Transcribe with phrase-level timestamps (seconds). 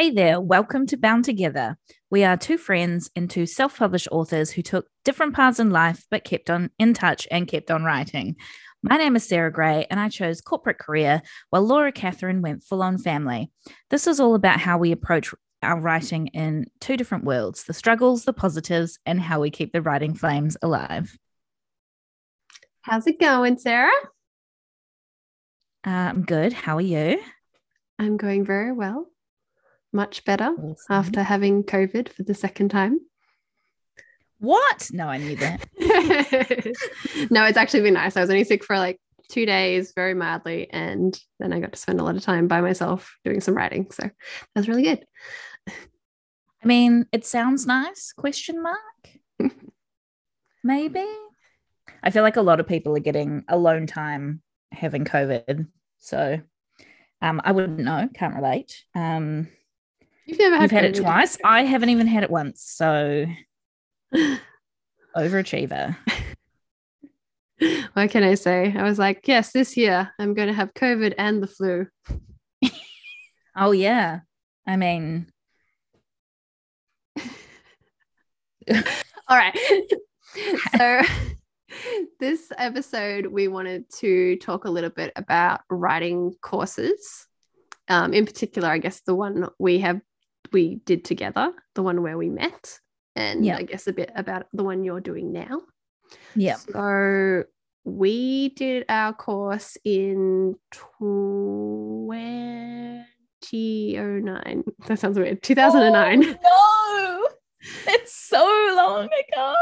[0.00, 1.76] Hey there, welcome to Bound Together.
[2.08, 6.06] We are two friends and two self published authors who took different paths in life
[6.08, 8.36] but kept on in touch and kept on writing.
[8.80, 11.20] My name is Sarah Gray, and I chose corporate career
[11.50, 13.50] while Laura Catherine went full on family.
[13.90, 15.34] This is all about how we approach
[15.64, 19.82] our writing in two different worlds the struggles, the positives, and how we keep the
[19.82, 21.18] writing flames alive.
[22.82, 23.90] How's it going, Sarah?
[25.84, 26.52] Uh, I'm good.
[26.52, 27.20] How are you?
[27.98, 29.08] I'm going very well.
[29.92, 30.76] Much better Awesome.
[30.90, 33.00] after having COVID for the second time.
[34.38, 34.90] What?
[34.92, 35.66] No, I knew that.
[37.30, 38.16] no, it's actually been nice.
[38.16, 41.78] I was only sick for like two days, very mildly, and then I got to
[41.78, 43.90] spend a lot of time by myself doing some writing.
[43.90, 44.12] So that
[44.54, 45.04] was really good.
[45.68, 48.78] I mean, it sounds nice, question mark.
[50.64, 51.06] Maybe.
[52.02, 55.66] I feel like a lot of people are getting alone time having COVID.
[55.98, 56.40] So
[57.22, 58.84] um, I wouldn't know, can't relate.
[58.94, 59.48] Um,
[60.28, 61.38] You've never had, you've had it twice.
[61.42, 62.62] I haven't even had it once.
[62.62, 63.26] So
[65.16, 65.96] overachiever.
[67.94, 68.74] What can I say?
[68.76, 71.86] I was like, yes, this year I'm going to have COVID and the flu.
[73.60, 74.20] Oh, yeah.
[74.68, 75.26] I mean,
[79.28, 79.58] All right.
[80.76, 81.02] so,
[82.20, 87.26] this episode, we wanted to talk a little bit about writing courses.
[87.88, 90.00] Um, in particular, I guess the one we have
[90.52, 92.78] we did together, the one where we met,
[93.16, 93.56] and Yeah.
[93.58, 95.60] I guess a bit about the one you're doing now.
[96.34, 96.56] yeah.
[96.56, 97.44] So
[97.84, 100.54] we did our course in
[103.40, 104.64] 2009.
[104.86, 105.42] That sounds weird.
[105.42, 106.24] 2009.
[106.24, 107.28] Oh, no.
[107.92, 108.44] It's so
[108.76, 109.54] long ago.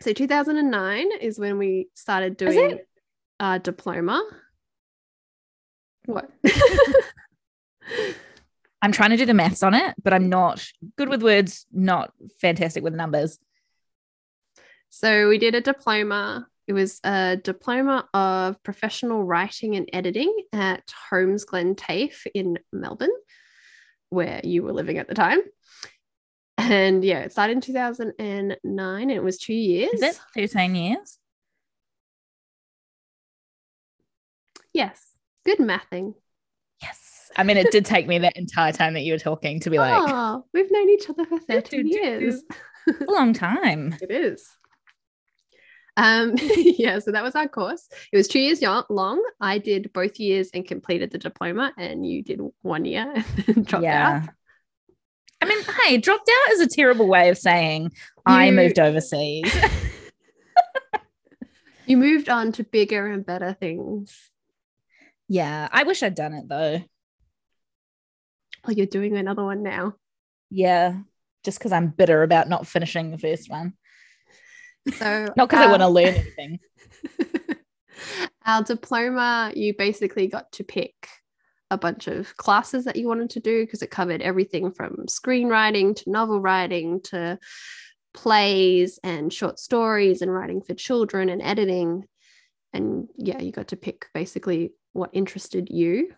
[0.00, 2.80] So 2009 is when we started doing
[3.40, 4.22] our diploma.
[6.06, 6.28] What?
[8.82, 10.66] I'm trying to do the maths on it, but I'm not
[10.98, 13.38] good with words, not fantastic with numbers.
[14.90, 16.48] so we did a diploma.
[16.66, 23.14] It was a diploma of professional writing and editing at Holmesglen TAFE in Melbourne,
[24.10, 25.40] where you were living at the time.
[26.58, 29.94] And yeah, it started in 2009 and it was two years.
[29.94, 31.18] Is it 13 years?
[34.72, 35.16] Yes.
[35.44, 36.14] Good mathing.
[36.82, 37.30] Yes.
[37.36, 39.78] I mean, it did take me that entire time that you were talking to be
[39.78, 42.42] like, oh, we've known each other for 13 years.
[42.88, 43.96] a long time.
[44.02, 44.46] It is.
[45.96, 47.88] Um, yeah, so that was our course.
[48.12, 49.22] It was two years long.
[49.40, 53.12] I did both years and completed the diploma, and you did one year
[53.46, 54.22] and dropped yeah.
[54.24, 54.28] out.
[55.40, 57.92] I mean, hey, dropped out is a terrible way of saying
[58.24, 59.52] I moved overseas.
[61.86, 64.30] You moved on to bigger and better things.
[65.28, 65.68] Yeah.
[65.70, 66.82] I wish I'd done it though.
[68.64, 69.94] Oh, you're doing another one now.
[70.50, 70.98] Yeah.
[71.44, 73.74] Just because I'm bitter about not finishing the first one.
[74.94, 76.60] So Not because I want to um, learn anything.
[78.44, 81.08] Our diploma, you basically got to pick
[81.70, 85.96] a bunch of classes that you wanted to do because it covered everything from screenwriting
[85.96, 87.38] to novel writing to
[88.12, 92.04] plays and short stories and writing for children and editing.
[92.74, 96.12] And yeah, you got to pick basically what interested you.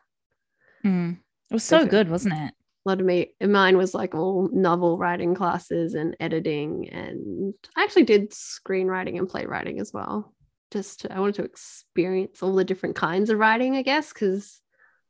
[0.84, 1.18] Mm.
[1.50, 2.52] It was so good, wasn't it?
[2.86, 6.88] A lot of me, mine was like all novel writing classes and editing.
[6.90, 10.34] And I actually did screenwriting and playwriting as well.
[10.70, 14.60] Just to, I wanted to experience all the different kinds of writing, I guess, because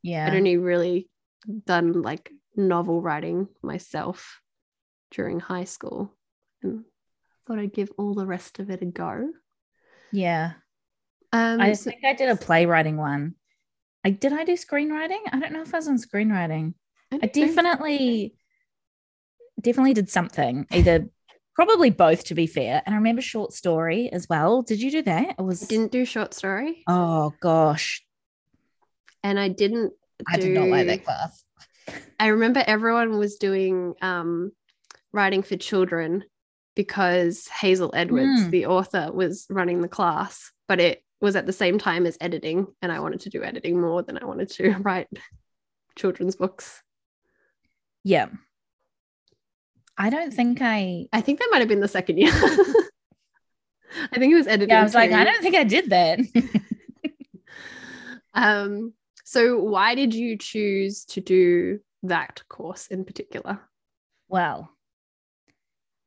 [0.03, 0.27] Yeah.
[0.27, 1.09] I'd only really
[1.67, 4.41] done like novel writing myself
[5.11, 6.15] during high school.
[6.63, 6.85] And
[7.47, 9.31] thought I'd give all the rest of it a go.
[10.13, 10.53] Yeah.
[11.33, 13.35] Um, I so- think I did a playwriting one.
[14.05, 15.21] I did I do screenwriting?
[15.33, 16.75] I don't know if I was on screenwriting.
[17.13, 17.29] I know.
[17.33, 18.35] definitely
[19.61, 20.67] definitely did something.
[20.73, 21.09] Either
[21.55, 22.83] probably both to be fair.
[22.85, 24.63] And I remember short story as well.
[24.63, 25.37] Did you do that?
[25.39, 28.05] It was didn't do short story, Oh gosh.
[29.23, 29.93] and I didn't.
[30.29, 31.45] I did not like that class.
[32.19, 34.53] I remember everyone was doing um,
[35.13, 36.25] writing for children
[36.75, 38.51] because Hazel Edwards, Mm.
[38.51, 42.67] the author, was running the class, but it was at the same time as editing,
[42.83, 45.09] and I wanted to do editing more than I wanted to write
[45.97, 46.83] children's books.
[48.03, 48.27] Yeah.
[49.97, 52.33] I don't think I I think that might have been the second year.
[52.35, 54.71] I think it was editing.
[54.71, 55.13] Yeah, I was like.
[55.13, 56.19] I don't think I did that.
[58.35, 58.93] Um,
[59.25, 63.61] so why did you choose to do that course in particular?
[64.29, 64.71] well,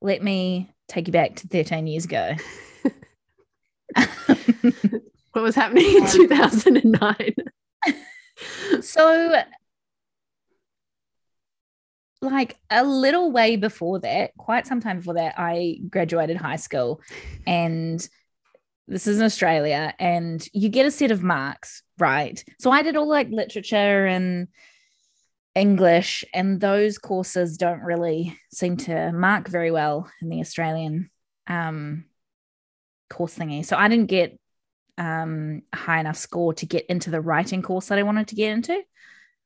[0.01, 2.33] let me take you back to 13 years ago.
[5.33, 7.35] What was happening in Um, 2009?
[8.81, 9.43] so
[12.21, 17.01] like a little way before that, quite some time before that, I graduated high school
[17.45, 18.07] and
[18.87, 22.43] this is in Australia and you get a set of marks, right?
[22.57, 24.47] So I did all like literature and
[25.53, 31.09] English, and those courses don't really seem to mark very well in the Australian
[31.47, 32.05] um,
[33.09, 33.65] course thingy.
[33.65, 34.37] So I didn't get
[34.97, 38.35] um, a high enough score to get into the writing course that I wanted to
[38.35, 38.81] get into,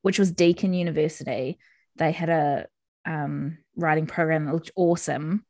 [0.01, 1.57] which was Deakin University.
[1.97, 2.67] They had a
[3.05, 5.45] um, writing program that looked awesome.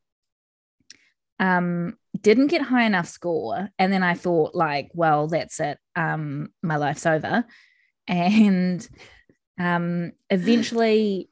[1.40, 5.78] Um, didn't get high enough score, and then I thought, like, well, that's it.
[5.96, 7.46] Um, my life's over,
[8.08, 8.88] and
[9.60, 11.30] um, eventually.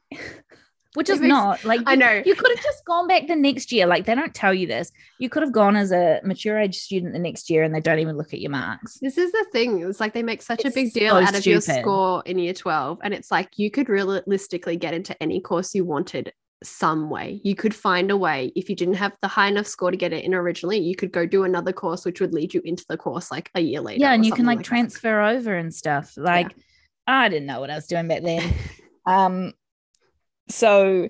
[0.94, 3.86] Which is not like I know you could have just gone back the next year.
[3.86, 4.90] Like they don't tell you this.
[5.18, 8.00] You could have gone as a mature age student the next year, and they don't
[8.00, 8.98] even look at your marks.
[9.00, 9.82] This is the thing.
[9.82, 12.38] It's like they make such It's a big deal so out of your score in
[12.38, 12.98] year 12.
[13.02, 16.32] And it's like you could realistically get into any course you wanted
[16.62, 17.40] some way.
[17.44, 18.52] You could find a way.
[18.54, 21.12] If you didn't have the high enough score to get it in originally, you could
[21.12, 24.00] go do another course, which would lead you into the course like a year later.
[24.00, 24.64] yeah, and you can like, that.
[24.64, 26.14] transfer over and stuff.
[26.16, 26.54] Like
[27.06, 28.52] I didn't know what I was doing back then.
[29.06, 29.52] um,
[30.50, 31.08] so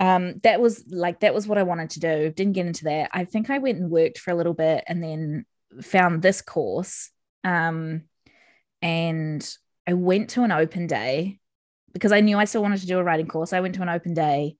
[0.00, 2.30] um, that was like that was what I wanted to do.
[2.30, 3.10] Didn't get into that.
[3.12, 5.44] I think I went and worked for a little bit, and then
[5.82, 7.10] found this course.
[7.44, 8.02] Um,
[8.80, 9.56] and
[9.86, 11.38] I went to an open day
[11.92, 13.52] because I knew I still wanted to do a writing course.
[13.52, 14.56] I went to an open day.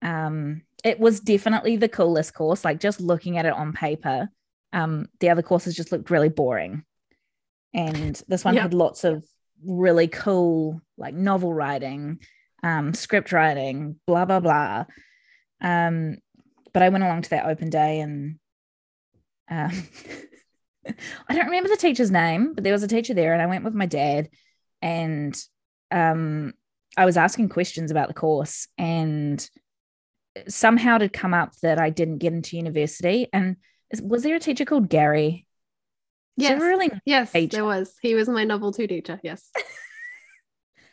[0.00, 2.64] Um, it was definitely the coolest course.
[2.64, 4.28] Like just looking at it on paper,
[4.72, 6.84] um, the other courses just looked really boring,
[7.74, 8.62] and this one Yeah.
[8.62, 9.24] had lots of
[9.64, 12.20] really cool like novel writing,
[12.62, 14.84] um, script writing, blah blah blah.
[15.60, 16.16] Um,
[16.72, 18.38] but I went along to that open day and
[19.50, 19.70] um,
[21.28, 23.64] I don't remember the teacher's name, but there was a teacher there, and I went
[23.64, 24.28] with my dad,
[24.80, 25.40] and
[25.90, 26.54] um,
[26.96, 29.48] I was asking questions about the course, and
[30.48, 33.28] somehow it had come up that I didn't get into university.
[33.32, 33.56] And
[34.02, 35.46] was there a teacher called Gary?
[36.36, 36.60] Yes.
[36.60, 37.58] really Yes, teacher.
[37.58, 37.94] there was.
[38.00, 39.20] He was my novel two teacher.
[39.22, 39.50] Yes.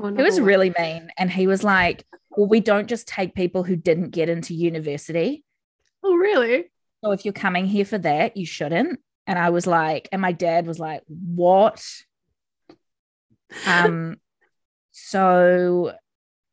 [0.01, 1.12] It was really mean.
[1.18, 5.44] And he was like, Well, we don't just take people who didn't get into university.
[6.03, 6.71] Oh, really?
[7.03, 9.00] So if you're coming here for that, you shouldn't.
[9.27, 11.85] And I was like, and my dad was like, What?
[13.68, 14.15] Um,
[14.92, 15.94] so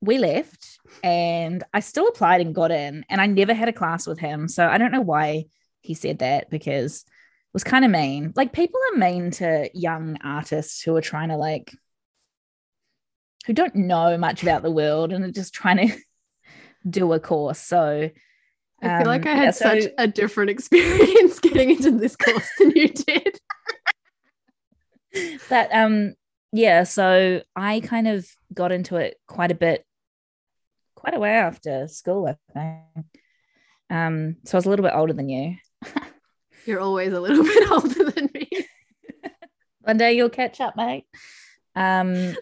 [0.00, 4.06] we left and I still applied and got in, and I never had a class
[4.06, 4.48] with him.
[4.48, 5.44] So I don't know why
[5.82, 7.04] he said that because
[7.56, 8.34] was kind of mean.
[8.36, 11.74] Like people are mean to young artists who are trying to like
[13.46, 15.96] who don't know much about the world and are just trying to
[16.90, 17.58] do a course.
[17.58, 18.10] So
[18.82, 22.14] I feel like um, I had yeah, so- such a different experience getting into this
[22.14, 23.40] course than you did.
[25.48, 26.12] but um
[26.52, 29.82] yeah so i kind of got into it quite a bit
[30.94, 33.06] quite a way after school i think
[33.88, 35.56] um so i was a little bit older than you
[36.66, 38.48] You're always a little bit older than me.
[39.80, 41.04] one day you'll catch up mate
[41.76, 42.34] um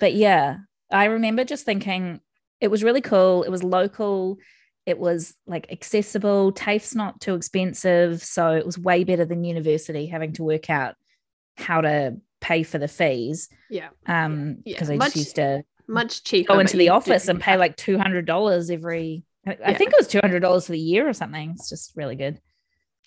[0.00, 0.56] but yeah
[0.90, 2.20] i remember just thinking
[2.60, 4.38] it was really cool it was local
[4.86, 10.06] it was like accessible tafe's not too expensive so it was way better than university
[10.06, 10.96] having to work out
[11.56, 13.90] how to pay for the fees Yeah.
[14.06, 14.74] um Yeah.
[14.74, 16.54] because i Much just used to Much cheaper.
[16.54, 19.22] go into the office and pay like two hundred dollars every.
[19.46, 21.50] I I think it was two hundred dollars for the year or something.
[21.50, 22.40] It's just really good.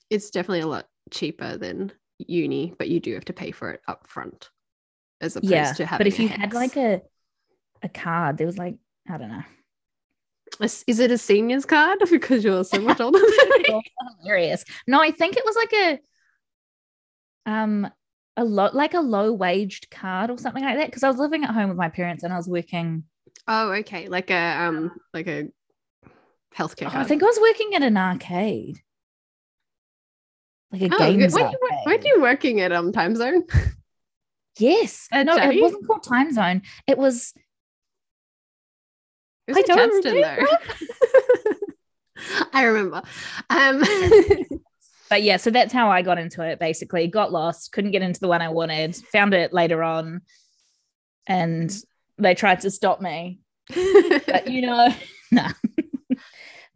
[0.10, 3.82] It's definitely a lot cheaper than uni, but you do have to pay for it
[3.88, 4.50] up front
[5.22, 7.02] as opposed yeah, to having but if you had like a
[7.84, 8.76] a card, there was like
[9.10, 9.44] I don't know.
[10.62, 13.84] Is it a seniors card because you're so much older than me?
[14.22, 14.64] Hilarious.
[14.88, 16.00] No, I think it was like a
[17.50, 17.90] um
[18.36, 21.44] a lot like a low waged card or something like that because I was living
[21.44, 23.04] at home with my parents and I was working.
[23.48, 24.08] Oh, okay.
[24.08, 25.48] Like a um like a
[26.56, 28.80] healthcare oh, I think I was working at an arcade,
[30.72, 33.50] like a Oh, games weren't you, weren't you working at um Timezone?
[34.60, 36.64] Yes, At no, it wasn't called Timezone.
[36.88, 37.34] It was
[39.48, 40.48] It was I don't though.
[42.54, 43.04] I remember.
[43.50, 43.82] Um,
[45.10, 47.08] but yeah, so that's how I got into it basically.
[47.08, 50.22] Got lost, couldn't get into the one I wanted, found it later on,
[51.28, 51.74] and
[52.18, 53.40] they tried to stop me.
[53.74, 54.90] But you know,
[55.32, 55.52] nah.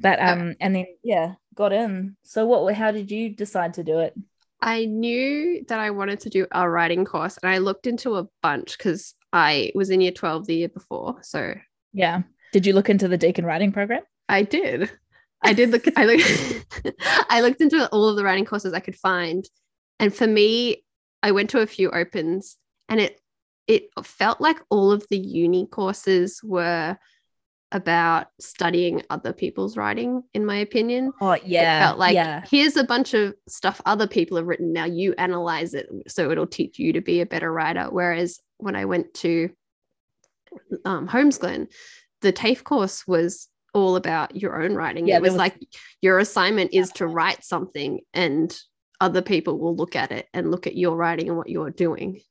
[0.02, 2.16] But um, and then yeah, got in.
[2.24, 4.16] So what how did you decide to do it?
[4.62, 8.28] I knew that I wanted to do a writing course, and I looked into a
[8.42, 11.18] bunch because I was in year 12 the year before.
[11.22, 11.54] So
[11.94, 12.24] Yeah.
[12.52, 14.04] Did you look into the Deakin writing program?
[14.28, 14.92] I did.
[15.42, 15.86] I did look.
[15.98, 16.96] I looked.
[17.30, 19.46] I looked into all of the writing courses I could find,
[20.00, 20.84] and for me,
[21.24, 22.58] I went to a few opens,
[22.90, 23.20] and it
[23.68, 26.98] it felt like all of the uni courses were
[27.72, 31.12] about studying other people's writing, in my opinion.
[31.22, 31.78] Oh, yeah.
[31.78, 32.44] It felt like yeah.
[32.50, 34.74] here's a bunch of stuff other people have written.
[34.74, 37.88] Now you analyze it so it'll teach you to be a better writer.
[37.90, 39.50] Whereas when I went to
[40.86, 41.72] um, Holmesglen,
[42.22, 45.08] the TAFE course was all about your own writing.
[45.08, 45.56] Yeah, it was, was- like
[46.02, 48.56] your assignment is to write something and
[49.00, 52.22] other people will look at it and look at your writing and what you're doing,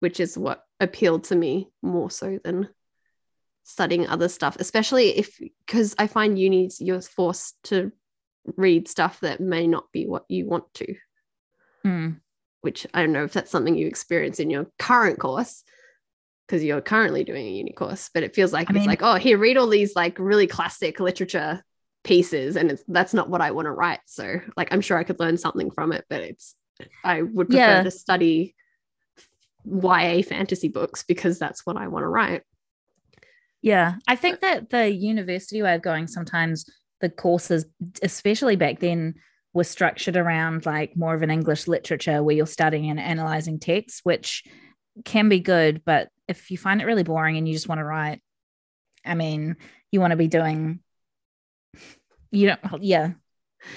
[0.00, 2.68] which is what appealed to me more so than
[3.64, 7.90] studying other stuff, especially if because I find unis you're forced to
[8.56, 10.94] read stuff that may not be what you want to,
[11.84, 12.20] Mm.
[12.60, 15.64] which I don't know if that's something you experience in your current course
[16.46, 19.02] because you're currently doing a uni course, but it feels like I it's mean- like,
[19.02, 21.62] oh, here, read all these like really classic literature
[22.04, 24.00] pieces, and it's that's not what I want to write.
[24.04, 26.54] So, like, I'm sure I could learn something from it, but it's
[27.02, 27.82] I would prefer Yeah.
[27.82, 28.54] to study
[29.64, 32.42] YA fantasy books because that's what I want to write.
[33.64, 36.68] Yeah, I think that the university way of going sometimes
[37.00, 37.64] the courses,
[38.02, 39.14] especially back then,
[39.54, 44.00] were structured around like more of an English literature where you're studying and analyzing texts,
[44.02, 44.44] which
[45.06, 45.80] can be good.
[45.82, 48.20] But if you find it really boring and you just want to write,
[49.02, 49.56] I mean,
[49.90, 50.80] you want to be doing,
[52.30, 53.12] you don't, yeah.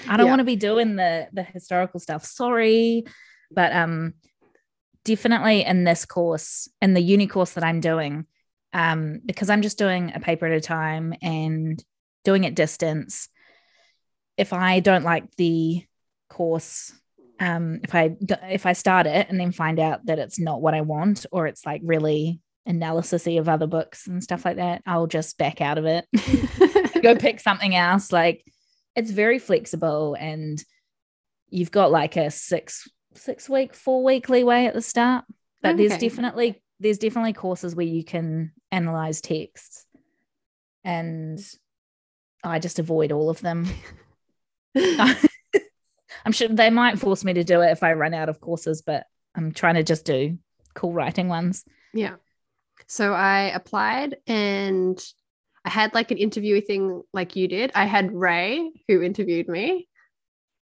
[0.06, 0.32] I don't Yeah.
[0.32, 2.26] want to be doing the the historical stuff.
[2.26, 3.04] Sorry,
[3.50, 4.12] but um,
[5.06, 8.26] definitely in this course, in the uni course that I'm doing,
[8.72, 11.82] um, because I'm just doing a paper at a time and
[12.24, 13.28] doing it distance.
[14.36, 15.84] If I don't like the
[16.28, 16.92] course,
[17.40, 20.74] um, if I if I start it and then find out that it's not what
[20.74, 25.06] I want, or it's like really analysisy of other books and stuff like that, I'll
[25.06, 26.04] just back out of it,
[27.02, 28.12] go pick something else.
[28.12, 28.44] Like
[28.94, 30.62] it's very flexible, and
[31.48, 35.24] you've got like a six six week, four week leeway at the start.
[35.62, 39.86] But there's definitely there's definitely courses where you can analyze texts,
[40.84, 41.40] and
[42.44, 43.66] I just avoid all of them.
[46.24, 48.82] I'm sure they might force me to do it if I run out of courses,
[48.82, 50.38] but I'm trying to just do
[50.74, 51.64] cool writing ones.
[51.92, 52.16] Yeah.
[52.86, 55.02] So I applied and
[55.64, 57.72] I had like an interview thing like you did.
[57.74, 59.88] I had Ray who interviewed me.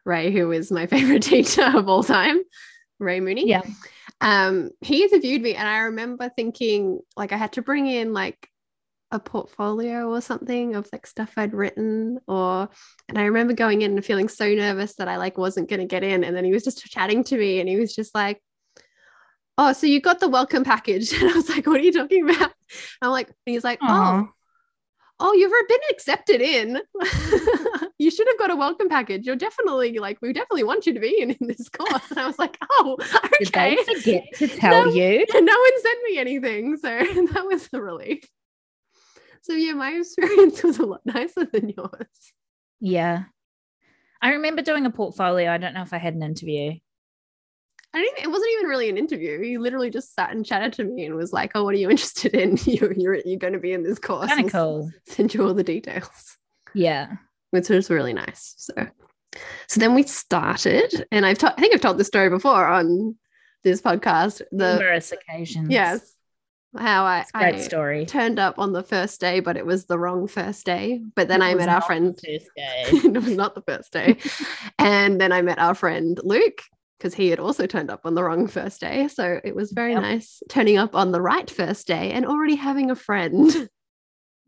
[0.06, 2.42] Ray, who is my favorite teacher of all time,
[3.00, 3.48] Ray Mooney.
[3.48, 3.62] Yeah.
[4.26, 8.50] Um, he interviewed me and I remember thinking like I had to bring in like
[9.12, 12.68] a portfolio or something of like stuff I'd written or
[13.08, 15.86] and I remember going in and feeling so nervous that I like wasn't going to
[15.86, 18.42] get in and then he was just chatting to me and he was just like
[19.60, 21.14] oh so you got the welcome package.
[21.22, 22.52] And I was like what are you talking about?
[23.04, 24.22] I'm like and he's like Aw.
[24.22, 24.30] oh
[25.20, 26.82] oh you've been accepted in
[27.98, 31.00] you should have got a welcome package you're definitely like we definitely want you to
[31.00, 32.98] be in, in this course and I was like oh
[33.42, 33.76] okay.
[33.76, 34.92] Did they forget to tell No.
[34.92, 35.26] you?
[35.34, 36.78] no one sent me anything.
[36.78, 36.88] So
[37.34, 38.24] that was a relief.
[39.42, 42.34] So yeah, my experience was a lot nicer than yours.
[42.80, 43.26] Yeah.
[44.22, 45.52] I remember doing a portfolio.
[45.52, 46.72] I don't know if I had an interview.
[47.94, 49.40] I don't even, it wasn't even really an interview.
[49.42, 51.90] He literally just sat and chatted to me and was like, "Oh, what are you
[51.92, 52.58] interested in?
[52.66, 54.28] You're you're, you're going to be in this course.
[54.28, 54.92] Kind of cool.
[55.06, 56.38] Send you all the details."
[56.74, 57.18] Yeah.
[57.56, 58.54] Which was really nice.
[58.58, 58.74] So,
[59.68, 63.16] so then we started, and I've ta- I think I've told this story before on
[63.64, 64.42] this podcast.
[64.52, 65.70] The Numerous occasions.
[65.72, 66.14] yes,
[66.78, 68.06] how I, great I story.
[68.06, 71.02] turned up on the first day, but it was the wrong first day.
[71.16, 72.16] But then It I met our friend.
[72.16, 72.84] the first day.
[73.10, 74.18] it was not the first day,
[74.78, 76.62] and then I met our friend Luke
[76.98, 79.10] because he had also turned up on the wrong first day.
[79.10, 80.02] So it was very Yep.
[80.02, 83.70] nice turning up on the right first day and already having a friend.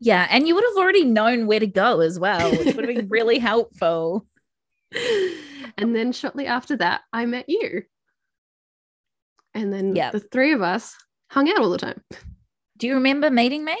[0.00, 0.26] Yeah.
[0.30, 3.08] And you would have already known where to go as well, which would have been
[3.08, 4.26] really helpful.
[5.76, 7.82] and then shortly after that, I met you.
[9.54, 10.12] And then Yep.
[10.12, 10.94] the three of us
[11.30, 12.02] hung out all the time.
[12.76, 13.76] Do you remember meeting me?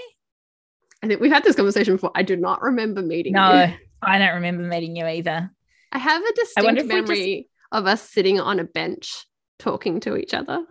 [1.02, 2.10] I think we've had this conversation before.
[2.14, 3.74] I do not remember meeting No, you.
[4.02, 5.50] I don't remember meeting you either.
[5.92, 9.24] I have a distinct we just- memory of us sitting on a bench
[9.58, 10.64] talking to each other,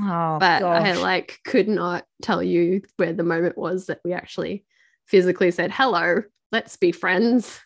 [0.00, 4.64] Oh, but I like could not tell you where the moment was that we actually
[5.06, 7.60] physically said, hello, let's be friends.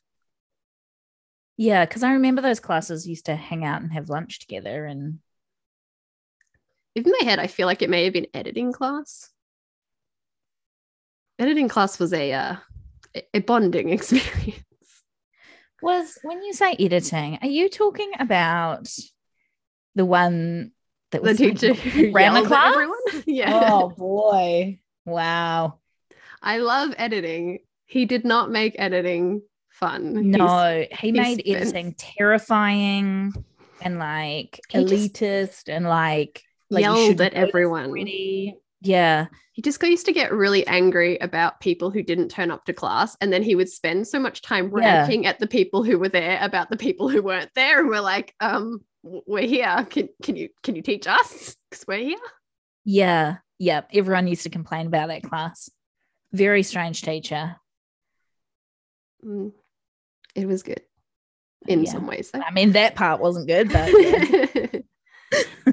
[1.56, 4.84] yeah, because I remember those classes used to hang out and have lunch together.
[4.86, 5.18] And
[6.94, 9.30] In my head, I feel like it may have been editing class.
[11.38, 12.56] Editing class was a uh,
[13.34, 14.62] a bonding experience.
[15.82, 18.88] was when you say editing, are you talking about
[19.94, 20.72] the one
[21.12, 22.72] that The was like, teacher who ran the class?
[22.74, 22.98] everyone.
[23.26, 23.68] Yeah.
[23.72, 24.80] Oh boy.
[25.06, 25.78] Wow.
[26.42, 27.60] I love editing.
[27.86, 30.16] He did not make editing fun.
[30.16, 33.32] He's- No, he made editing terrifying
[33.80, 37.86] and like He elitist and like Like, Yelled at everyone.
[37.86, 38.56] already.
[38.80, 39.26] Yeah.
[39.52, 42.72] He just got- used to get really angry about people who didn't turn up to
[42.72, 43.16] class.
[43.20, 44.98] And then he would spend so much time Yeah.
[45.00, 47.80] ranting at the people who were there about the people who weren't there.
[47.80, 49.86] And we're like, um, we're here.
[49.90, 51.56] Can can you can you teach us?
[51.70, 52.18] Because we're here.
[52.84, 53.36] Yeah.
[53.58, 53.82] yeah.
[53.92, 55.70] Everyone used to complain about that class.
[56.32, 57.56] Very strange teacher.
[59.24, 59.52] Mm.
[60.34, 60.82] It was good
[61.68, 61.90] in Yeah.
[61.92, 62.30] some ways.
[62.30, 62.40] though.
[62.40, 65.72] I mean, that part wasn't good, but yeah.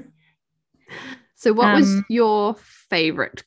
[1.34, 2.54] so what was Um, your
[2.88, 3.44] favorite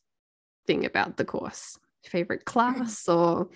[0.68, 1.78] thing about the course?
[2.06, 3.50] Favorite class or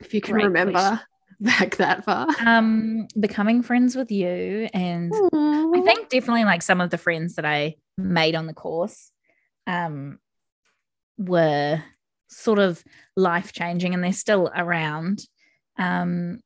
[0.00, 1.06] if you can remember question.
[1.40, 2.26] back that far?
[2.44, 7.44] um, becoming friends with you and I think definitely like some of the friends that
[7.44, 9.10] I made on the course
[9.66, 10.18] um,
[11.18, 11.82] were
[12.28, 12.82] sort of
[13.16, 15.20] life changing and they're still around.
[15.78, 16.40] Um,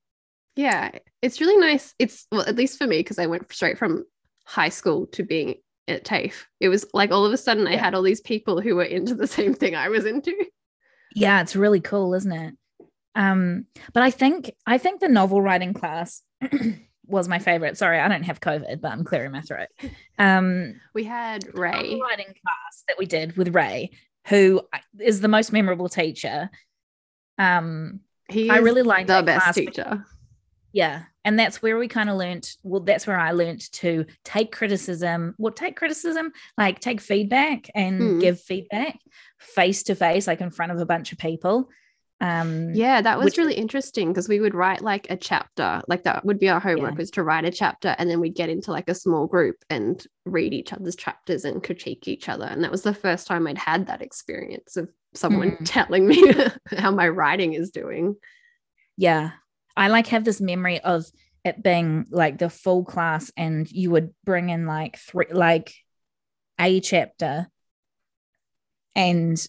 [0.56, 0.90] Yeah,
[1.22, 1.94] it's really nice.
[1.98, 4.04] It's well, at least for me, because I went straight from
[4.44, 5.56] high school to being
[5.88, 6.46] at TAFE.
[6.60, 9.14] It was like all of a sudden I had all these people who were into
[9.14, 10.34] the same thing I was into.
[11.14, 12.54] yeah, it's really cool, isn't it?
[13.14, 16.22] Um, but I think I think the novel writing class
[17.06, 17.76] was my favorite.
[17.76, 19.68] Sorry, I don't have COVID, but I'm clearing my throat.
[20.18, 22.00] Um, We had novel Ray.
[22.00, 23.90] writing class that we did with Ray,
[24.28, 24.62] who
[25.00, 26.50] is the most memorable teacher.
[27.38, 30.04] Um, He I really liked the best teacher.
[30.72, 31.04] Yeah.
[31.24, 32.48] And that's where we kind of learned.
[32.62, 35.34] Well, that's where I learned to take criticism.
[35.36, 38.18] Well, take criticism, like take feedback and Hmm.
[38.20, 38.98] give feedback
[39.38, 41.68] face to face, like in front of a bunch of people.
[42.20, 46.02] Um, Yeah, that was Which- really interesting because we would write like a chapter, like
[46.02, 46.98] that would be our homework Yeah.
[46.98, 50.06] was to write a chapter and then we'd get into like a small group and
[50.26, 52.44] read each other's chapters and critique each other.
[52.44, 55.58] And that was the first time I'd had that experience of someone Mm.
[55.64, 56.22] telling me
[56.78, 58.16] how my writing is doing.
[58.96, 59.30] yeah.
[59.76, 61.06] I like have this memory of
[61.44, 65.72] it being like the full class, and you would bring in like three, like
[66.60, 67.46] a chapter,
[68.94, 69.42] and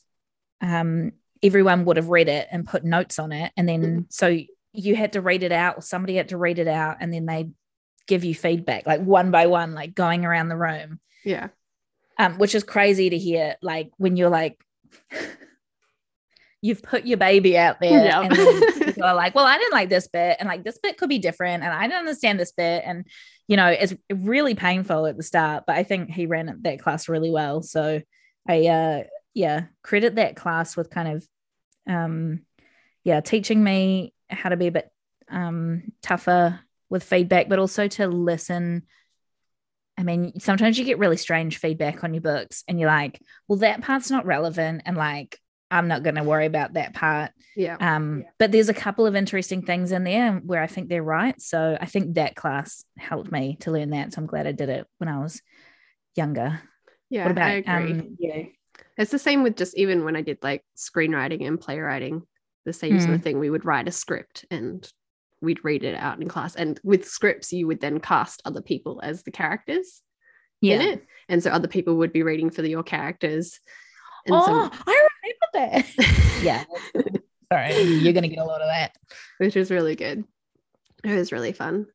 [0.62, 1.12] um,
[1.44, 4.06] everyone would have read it and put notes on it, and then Mhm.
[4.14, 4.38] so
[4.74, 7.26] you had to read it out, or somebody had to read it out, and then
[7.26, 7.54] they'd
[8.08, 11.50] give you feedback like one by one, like going around the room, Yeah.
[12.18, 13.56] um, which is crazy to hear.
[13.62, 14.58] Like when you're like.
[16.64, 18.22] You've put your baby out there, Yeah.
[18.22, 21.10] and people are like, well, I didn't like this bit, and like this bit could
[21.10, 23.08] be different, and I didn't understand this bit, and
[23.48, 27.10] you know, it's really painful at the start, but I think he ran that class
[27.10, 27.64] really well.
[27.64, 28.02] So
[28.48, 31.28] I, uh, yeah, credit that class with kind of,
[31.88, 32.42] um,
[33.04, 34.92] yeah, teaching me how to be a bit
[35.30, 38.84] um tougher with feedback, but also to listen.
[39.98, 43.60] I mean, sometimes you get really strange feedback on your books, and you're like, well,
[43.60, 45.40] that part's not relevant, and like,
[45.70, 47.32] I'm not going to worry about that part.
[47.56, 47.78] Yeah.
[47.80, 51.40] Um, but there's a couple of interesting things in there where I think they're right.
[51.42, 54.14] So I think that class helped me to learn that.
[54.14, 55.42] So I'm glad I did it when I was
[56.16, 56.62] younger.
[57.10, 57.24] Yeah.
[57.24, 57.74] what about I agree.
[57.74, 58.48] um you?
[58.98, 62.24] It's the same with just even when I did like screenwriting and playwriting,
[62.66, 63.24] the same sort of mm.
[63.24, 63.40] thing.
[63.40, 64.88] We would write a script and
[65.42, 66.56] we'd read it out in class.
[66.56, 70.02] And with scripts, you would then cast other people as the characters
[70.62, 70.76] Yeah.
[70.76, 71.06] in it.
[71.30, 73.60] And so other people would be reading for the, your characters.
[74.26, 75.08] And Oh, so, I
[75.54, 76.42] remember that.
[76.44, 76.64] yeah.
[77.52, 78.96] Sorry, you're gonna get a lot of that.
[79.40, 80.24] which was really good.
[81.04, 81.88] It was really fun.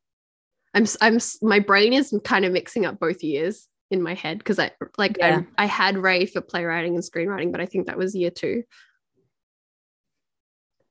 [0.75, 4.59] I'm, I'm, my brain is kind of mixing up both years in my head because
[4.59, 5.42] I like Yeah.
[5.57, 8.64] I, I had Ray for playwriting and screenwriting, but I think that was year two.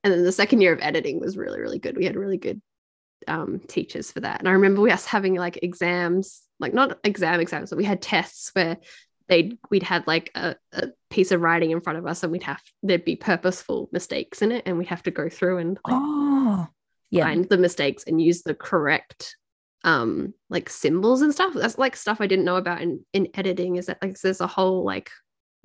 [0.03, 1.97] And then the second year of editing was really, really good.
[1.97, 2.61] We had really good
[3.27, 4.39] um, teachers for that.
[4.39, 8.01] And I remember we us having like exams, like not exam exams, but we had
[8.01, 8.77] tests where
[9.27, 12.43] they'd we'd had like a, a piece of writing in front of us and we'd
[12.43, 15.95] have there'd be purposeful mistakes in it and we'd have to go through and like,
[15.97, 16.67] Oh,
[17.09, 17.23] yeah.
[17.23, 19.35] find the mistakes and use the correct
[19.85, 21.53] um like symbols and stuff.
[21.53, 24.47] That's like stuff i didn't know about in in editing is that like there's a
[24.47, 25.09] whole like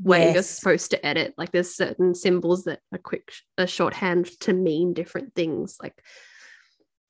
[0.03, 1.35] way you're supposed to edit.
[1.37, 5.95] Like there's certain symbols that are quick a shorthand to mean different things like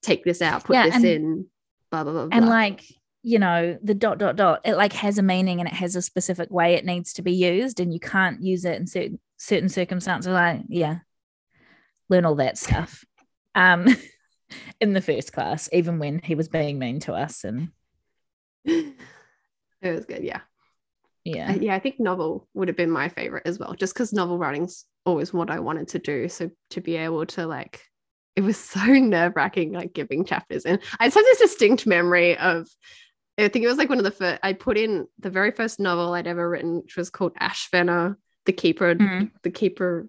[0.03, 1.47] take this out put Yeah, this and- in
[1.91, 2.55] blah blah blah, and blah.
[2.55, 2.85] like
[3.23, 6.01] you know the dot dot dot it like has a meaning and it has a
[6.01, 9.69] specific way it needs to be used and you can't use it in certain certain
[9.69, 10.33] circumstances.
[10.33, 10.99] Like yeah
[12.09, 13.05] learn all that stuff.
[13.55, 13.87] Um
[14.81, 17.71] in the first class even when he was being mean to us and
[18.65, 18.95] it
[19.83, 20.41] was good yeah.
[21.25, 21.53] Yeah.
[21.53, 24.85] Yeah i think novel would have been my favorite as well just because novel writing's
[25.07, 26.29] always what i wanted to do.
[26.29, 27.83] So to be able to like
[28.37, 32.69] it was so nerve-wracking like giving chapters and i just have this distinct memory of
[33.39, 35.81] i think it was like one of the first i put in the very first
[35.81, 39.31] novel i'd ever written which was called ash Venner, the keeper Mhm.
[39.43, 40.09] the keeper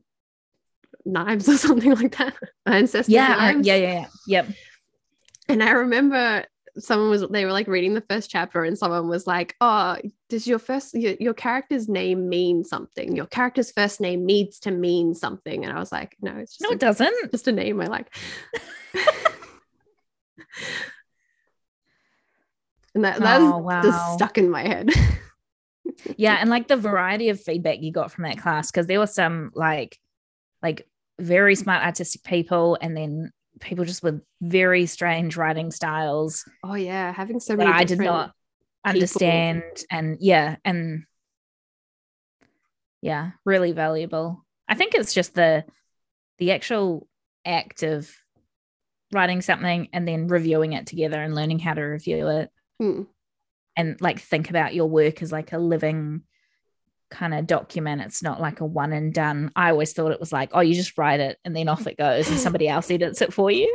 [1.06, 2.36] knives or something like that
[2.66, 3.68] ancestor yeah knives.
[3.68, 4.06] yeah yeah yeah.
[4.28, 4.48] Yep.
[5.50, 6.46] And I remember
[6.78, 9.98] someone was they were like reading the first chapter and someone was like oh
[10.30, 13.16] does your first your, your character's name mean something?
[13.16, 15.66] Your character's first name needs to mean something.
[15.66, 17.32] And i was like no it's just No, a, it doesn't.
[17.32, 18.14] just a name i like.
[22.94, 24.90] And that that Oh, was just stuck in my head.
[26.18, 29.08] Yeah, and like the variety of feedback you got from that class, because there were
[29.08, 29.98] some like
[30.62, 30.88] like
[31.22, 37.12] very smart artistic people, and then people just with very strange writing styles oh yeah
[37.12, 38.34] having so many I did not
[38.84, 39.64] understand.
[39.92, 41.04] And yeah, and
[43.02, 44.46] yeah, really valuable.
[44.68, 45.66] I think it's just the
[46.38, 47.08] the actual
[47.46, 48.10] act of
[49.12, 53.04] writing something and then reviewing it together and learning how to review it Hmm.
[53.76, 56.22] and like think about your work as like a living
[57.12, 58.02] kind of document.
[58.02, 59.52] It's not like a one and done.
[59.56, 61.98] I always thought it was like, oh, you just write it and then off it
[61.98, 63.74] goes and somebody else edits it for you.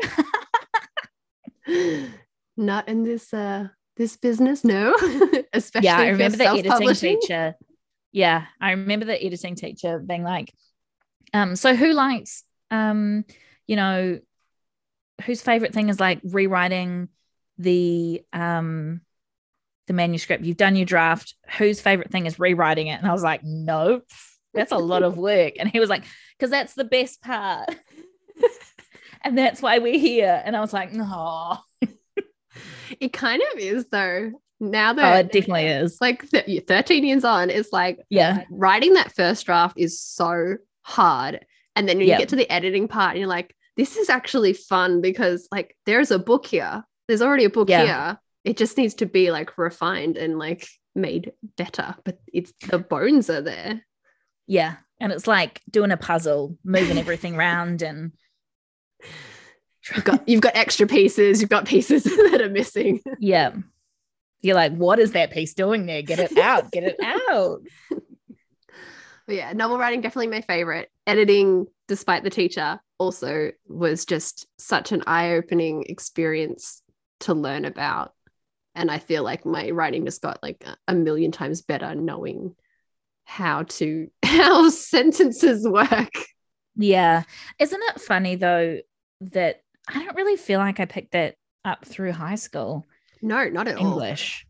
[2.56, 4.94] not in this uh this business no
[5.52, 7.54] especially yeah, I remember the editing teacher.
[8.12, 10.52] Yeah, I remember the editing teacher being like,
[11.34, 13.24] um, so who likes um,
[13.66, 14.20] you know,
[15.24, 17.08] whose favorite thing is like rewriting
[17.58, 19.00] the um
[19.86, 20.44] the manuscript.
[20.44, 21.34] You've done your draft.
[21.58, 22.98] Whose favorite thing is rewriting it?
[22.98, 24.04] And I was like, nope,
[24.54, 25.54] that's a lot of work.
[25.58, 26.04] And he was like,
[26.38, 27.68] because that's the best part.
[29.24, 30.42] and that's why we're here.
[30.44, 31.58] And I was like, no.
[33.00, 35.98] it kind of is though now that Oh, it definitely is.
[36.00, 38.44] like th- 13 years on it's like Yeah.
[38.50, 41.44] writing that first draft is so hard
[41.74, 45.00] and then you get to the editing part and you're like this is actually fun
[45.02, 47.84] because like there's a book here there's already a book Yeah.
[47.84, 52.78] here it just needs to be like refined and like made better but it's the
[52.78, 53.82] bones are there
[54.46, 54.76] Yeah.
[54.98, 58.12] And it's like doing a puzzle, moving everything around and
[59.94, 63.52] you've got you've got extra pieces you've got pieces that are missing yeah.
[64.42, 66.02] You're like, what is that piece doing there?
[66.02, 67.60] Get it out, get it out.
[69.26, 70.88] But yeah, novel writing definitely my favorite.
[71.04, 76.80] Editing, despite the teacher, also was just such an eye-opening experience
[77.20, 78.14] to learn about.
[78.76, 82.54] And I feel like my writing just got like a- million times better knowing
[83.24, 86.12] how to how sentences work.
[86.76, 87.22] Yeah.
[87.58, 88.78] Isn't it funny though
[89.32, 92.84] that I don't really feel like I picked that up through high school
[93.22, 93.86] No, not at all.
[93.86, 94.46] English.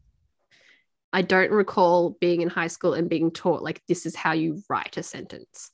[1.12, 4.60] I don't recall being in high school and being taught like this is how you
[4.68, 5.70] write a sentence.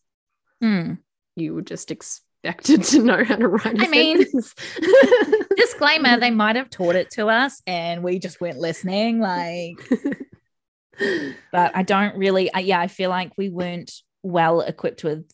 [0.61, 0.95] Hmm.
[1.35, 4.27] You were just expected to know how to write a I mean-.
[5.57, 9.21] Disclaimer, they might have taught it to us and we just weren't listening.
[9.21, 9.77] Like,
[11.53, 15.29] but I don't really, I, yeah, I feel like we weren't well equipped with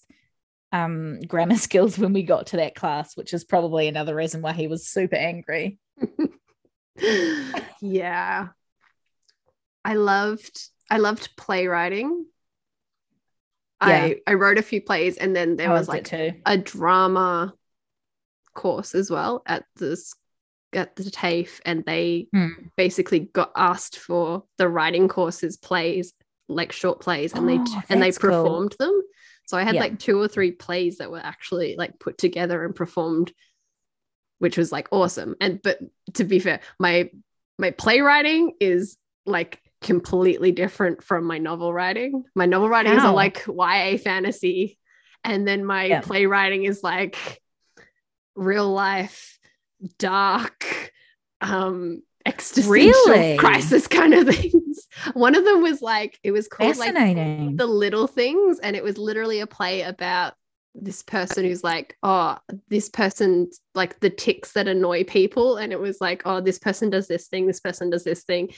[0.72, 4.52] um grammar skills when we got to that class, which is probably another reason why
[4.52, 5.78] he was super angry.
[7.80, 8.48] yeah.
[9.84, 12.26] I loved I loved playwriting.
[13.80, 17.54] I I wrote a few plays and then there I was like a drama
[18.62, 20.14] course as well at this
[20.74, 22.48] at the TAFE and they Hmm.
[22.76, 26.12] basically got asked for the writing courses plays
[26.48, 28.30] like short plays and they Oh, and they that's cool.
[28.30, 28.96] performed them
[29.46, 29.82] so i had Yeah.
[29.82, 33.32] like two or three plays that were actually like put together and performed
[34.38, 35.78] which was like awesome and but
[36.14, 37.10] to be fair my
[37.58, 43.12] my playwriting is like completely different from my novel writing my novel writing is How?
[43.12, 44.78] a like ya fantasy
[45.24, 46.00] and then my Yeah.
[46.00, 47.16] playwriting is like
[48.38, 49.38] real life
[49.98, 50.64] dark
[51.40, 53.36] um existential Really?
[53.38, 54.86] crisis kind of things.
[55.14, 58.98] One of them was like it was called like the little things and it was
[58.98, 60.34] literally a play about
[60.74, 62.36] this person who's like oh
[62.68, 66.90] this person like the ticks that annoy people and it was like oh this person
[66.90, 68.50] does this thing this person does this thing.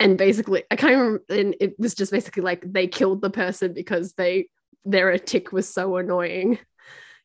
[0.00, 3.72] And basically i can't remember and it was just basically like they killed the person
[3.74, 4.48] because they
[4.84, 6.58] their tick was so annoying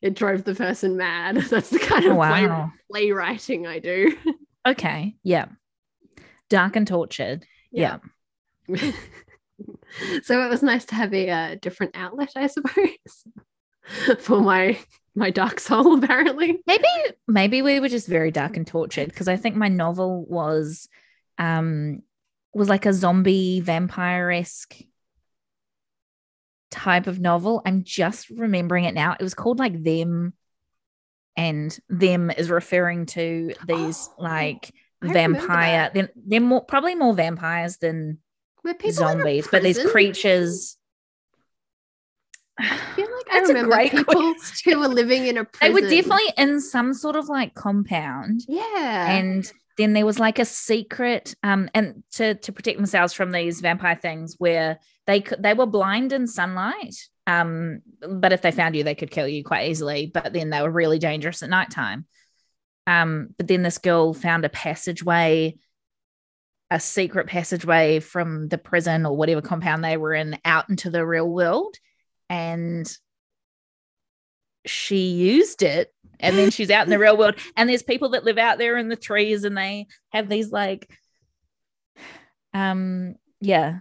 [0.02, 2.46] it drove the person mad that's the kind of Oh, play,
[2.90, 4.16] playwriting i do
[4.66, 5.14] Okay.
[5.22, 5.46] Yeah.
[6.50, 7.46] Dark and tortured.
[7.70, 7.98] Yeah.
[8.68, 13.24] so it was nice to have a uh, different outlet i suppose
[14.18, 14.78] for my
[15.14, 16.84] my dark soul apparently Maybe
[17.26, 20.88] maybe we were just very dark and tortured because I think my novel was
[21.38, 22.02] um
[22.52, 24.76] was like a zombie vampire-esque
[26.70, 27.62] type of novel.
[27.64, 29.16] I'm just remembering it now.
[29.18, 30.32] It was called like them
[31.36, 35.94] and them is referring to these Oh, like I vampire that.
[35.94, 38.18] they're, they're more probably more vampires than
[38.64, 40.76] people zombies, but these creatures
[42.58, 44.72] I feel like I remember people question.
[44.72, 45.74] who were living in a they prison.
[45.74, 49.12] were definitely in some sort of like compound yeah.
[49.16, 53.60] and then there was like a secret um and to to protect themselves from these
[53.60, 56.94] vampire things where they could they were blind in sunlight
[57.26, 60.62] um but if they found you they could kill you quite easily but then they
[60.62, 62.06] were really dangerous at nighttime.
[62.86, 65.56] Um but then this girl found a passageway
[66.70, 71.04] a secret passageway from the prison or whatever compound they were in out into the
[71.04, 71.74] real world
[72.28, 72.94] and
[74.66, 75.90] she used it
[76.20, 78.76] and then she's out in the real world and there's people that live out there
[78.76, 80.90] in the trees and they have these like
[82.52, 83.78] um yeah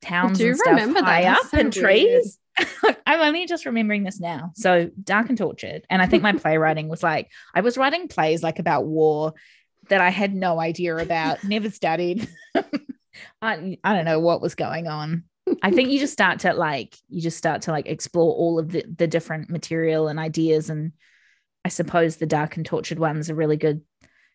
[0.00, 2.38] towns and stuff high up so in trees
[3.06, 4.52] I'm only just remembering this now.
[4.54, 5.84] So dark and tortured.
[5.90, 9.34] And I think my playwriting was like, I was writing plays like about war
[9.88, 12.28] that I had no idea about, never studied.
[13.42, 15.24] I, I don't know what was going on.
[15.62, 18.70] I think you just start to like you just start to like explore all of
[18.70, 20.92] the the different material and ideas and
[21.64, 23.80] I suppose the dark and tortured ones are really good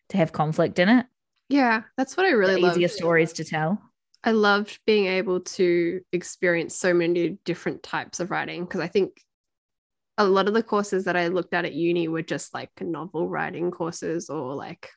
[0.08, 1.06] to have conflict in it.
[1.48, 2.72] Yeah, that's what I really love.
[2.72, 3.80] Easier stories to tell.
[4.24, 9.20] I loved being able to experience so many different types of writing because I think
[10.16, 13.28] a lot of the courses that I looked at at uni were just like novel
[13.28, 14.90] writing courses or like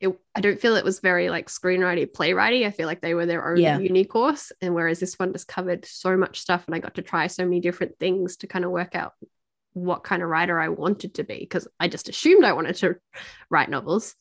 [0.00, 2.66] it, I don't feel it was very like screenwriting, playwriting.
[2.66, 3.78] I feel like they were their own yeah.
[3.78, 4.52] uni course.
[4.60, 7.44] And whereas this one just covered so much stuff and I got to try so
[7.44, 9.12] many different things to kind of work out
[9.74, 12.96] what kind of writer I wanted to be because I just assumed I wanted to
[13.48, 14.14] write novels.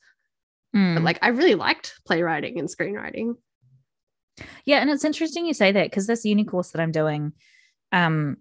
[0.74, 0.94] Mm.
[0.94, 1.06] But hmm.
[1.06, 3.34] like I really liked playwriting and screenwriting.
[4.66, 7.34] Yeah, and it's interesting you say that because this uni course that I'm doing,
[7.92, 8.38] um,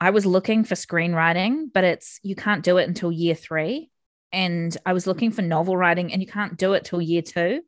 [0.00, 3.90] I was looking for screenwriting, but it's you can't do it until year three
[4.32, 7.62] and I was looking for novel writing and you can't do it till year two.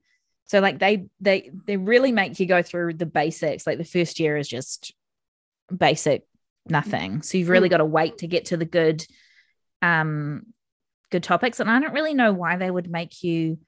[0.47, 3.67] So like they they they really make you go through the basics.
[3.67, 4.95] Like the first year is just
[5.77, 6.25] basic
[6.69, 7.23] nothing.
[7.23, 7.73] So you've really mm.
[7.73, 9.05] got to wait to get to the good
[9.81, 10.43] um
[11.11, 11.61] good topics.
[11.61, 13.59] And I don't really know why they would make you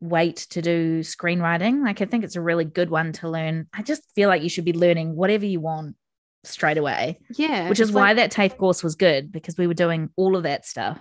[0.00, 1.84] wait to do screenwriting.
[1.84, 3.66] Like I think it's a really good one to learn.
[3.72, 5.96] I just feel like you should be learning whatever you want
[6.44, 7.18] straight away.
[7.34, 7.68] Yeah.
[7.68, 10.44] Which is like- why that TAFE course was good because we were doing all of
[10.44, 11.00] that stuff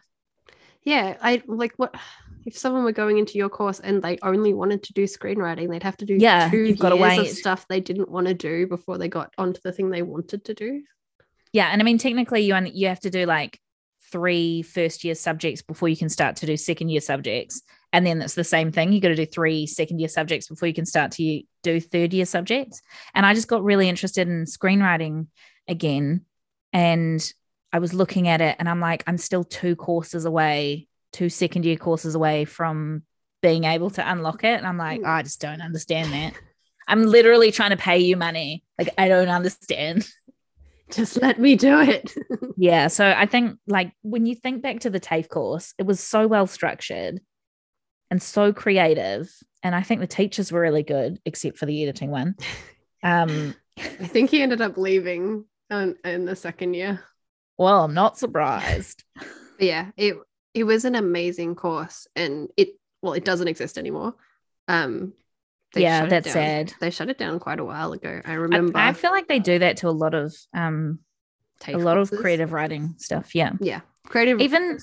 [0.85, 1.93] yeah i like what
[2.45, 5.83] if someone were going into your course and they only wanted to do screenwriting they'd
[5.83, 7.19] have to do yeah two you've got to wait.
[7.19, 10.45] of stuff they didn't want to do before they got onto the thing they wanted
[10.45, 10.81] to do
[11.51, 13.59] yeah and i mean technically you you have to do like
[14.11, 17.63] three first year subjects before you can start to do second year subjects
[17.95, 20.67] and then it's the same thing you got to do three second year subjects before
[20.67, 22.81] you can start to do third year subjects
[23.13, 25.27] and i just got really interested in screenwriting
[25.67, 26.25] again
[26.73, 27.33] and
[27.75, 31.65] I was looking at it and I'm like, I'm still two courses away, two second
[31.65, 33.03] year courses away from
[33.41, 34.57] being able to unlock it.
[34.57, 36.33] And I'm like, oh, I just don't understand that.
[36.87, 38.63] I'm literally trying to pay you money.
[38.79, 40.07] Like, I don't understand.
[40.91, 42.13] Just let me do it.
[42.57, 42.87] yeah.
[42.87, 46.27] So I think, like, when you think back to the TAFE course, it was so
[46.27, 47.19] well structured
[48.11, 49.31] and so creative.
[49.63, 52.35] And I think the teachers were really good, except for the editing one.
[53.03, 57.03] Um, I think he ended up leaving in, in the second year.
[57.57, 59.03] Well, I'm not surprised.
[59.59, 60.15] yeah, it
[60.53, 62.69] it was an amazing course, and it
[63.01, 64.15] well, it doesn't exist anymore.
[64.67, 65.13] Um,
[65.75, 66.73] yeah, that's sad.
[66.79, 68.21] They shut it down quite a while ago.
[68.25, 68.77] I remember.
[68.77, 70.99] I, I feel like they do that to a lot of um,
[71.67, 72.13] a lot courses.
[72.13, 73.35] of creative writing stuff.
[73.35, 74.41] Yeah, yeah, creative.
[74.41, 74.79] Even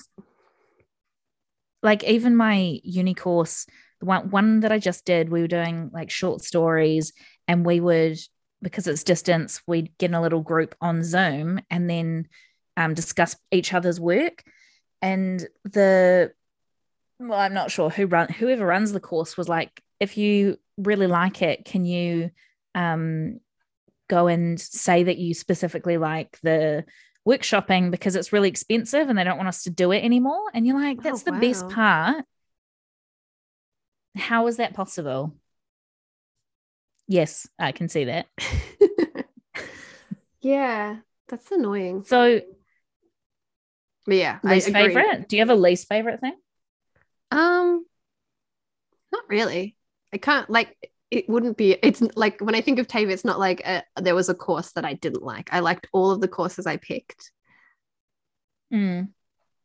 [1.83, 3.67] like even my uni course,
[3.99, 7.13] the one one that I just did, we were doing like short stories,
[7.47, 8.17] and we would
[8.61, 12.27] because it's distance, we'd get in a little group on Zoom, and then
[12.77, 14.43] um, discuss each other's work.
[15.01, 16.31] And the
[17.19, 21.07] well, I'm not sure who run whoever runs the course was like, if you really
[21.07, 22.31] like it, can you
[22.73, 23.39] um,
[24.09, 26.85] go and say that you specifically like the
[27.27, 30.43] workshopping because it's really expensive and they don't want us to do it anymore?
[30.53, 31.39] And you're like, that's oh, the wow.
[31.39, 32.25] best part.
[34.15, 35.35] How is that possible?
[37.07, 38.27] Yes, I can see that.
[40.41, 42.03] yeah, that's annoying.
[42.03, 42.41] So
[44.05, 45.29] but yeah, least favorite.
[45.29, 46.35] Do you have a least favorite thing?
[47.31, 47.85] Um,
[49.11, 49.77] not really.
[50.11, 50.91] I can't like.
[51.13, 51.77] It wouldn't be.
[51.83, 54.71] It's like when I think of TAFE, it's not like a, there was a course
[54.71, 55.53] that I didn't like.
[55.53, 57.31] I liked all of the courses I picked.
[58.73, 59.09] Mm.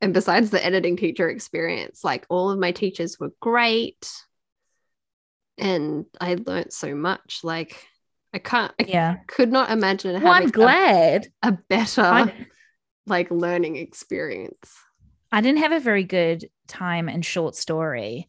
[0.03, 4.13] And besides the editing teacher experience, like all of my teachers were great,
[5.57, 7.41] and I learned so much.
[7.43, 7.83] Like
[8.35, 8.75] I can't.
[8.79, 9.17] I yeah.
[9.27, 10.23] could not imagine.
[10.23, 12.03] Well, I'm glad a, a better.
[12.03, 12.47] I,
[13.07, 14.71] like learning experience.
[15.33, 18.29] I didn't have a very good time in short story.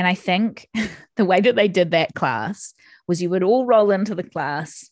[0.00, 0.66] And I think
[1.16, 2.72] the way that they did that class
[3.06, 4.88] was you would all roll into the class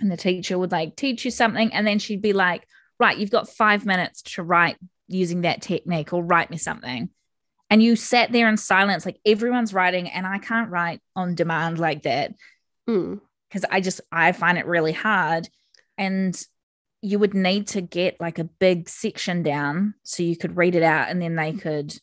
[0.00, 1.74] and the teacher would like teach you something.
[1.74, 2.66] And then she'd be like,
[2.98, 7.10] right, you've got five minutes to write using that technique or write me something.
[7.68, 11.78] and you sat there in silence like everyone's writing and i can't write on demand
[11.78, 12.32] like that
[12.88, 13.20] Mm.
[13.48, 15.46] because i just i find it really hard
[15.98, 16.42] and
[17.02, 20.82] you would need to get like a big section down so you could read it
[20.82, 21.94] out and then they could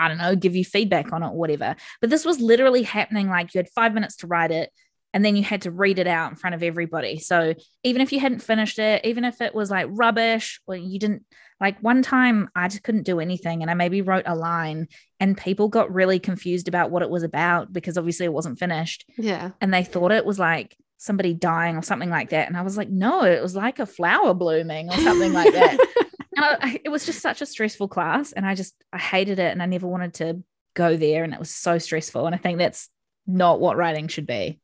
[0.00, 3.28] i don't know give you feedback on it or whatever but this was literally happening
[3.28, 4.70] like you had five minutes to write it
[5.12, 8.12] and then you had to read it out in front of everybody so even if
[8.12, 11.24] you hadn't finished it even if it was like rubbish or you didn't
[11.60, 14.86] like one time i just couldn't do anything and i maybe wrote a line
[15.18, 19.04] and people got really confused about what it was about because obviously it wasn't finished
[19.18, 19.50] Yeah.
[19.60, 22.46] and they thought it was like somebody dying or something like that.
[22.46, 25.78] And I was like, no, it was like a flower blooming or something like that.
[26.40, 28.32] and I, it was just such a stressful class.
[28.32, 30.42] And I just, I hated it and I never wanted to
[30.74, 31.24] go there.
[31.24, 32.26] And it was so stressful.
[32.26, 32.88] And I think that's
[33.26, 34.60] not what writing should be.